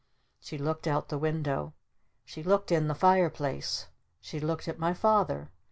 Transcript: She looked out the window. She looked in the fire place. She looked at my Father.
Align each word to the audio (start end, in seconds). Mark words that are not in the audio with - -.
She 0.39 0.57
looked 0.57 0.87
out 0.87 1.09
the 1.09 1.19
window. 1.19 1.73
She 2.25 2.41
looked 2.41 2.71
in 2.71 2.87
the 2.87 2.95
fire 2.95 3.29
place. 3.29 3.85
She 4.19 4.39
looked 4.39 4.67
at 4.67 4.79
my 4.79 4.95
Father. 4.95 5.51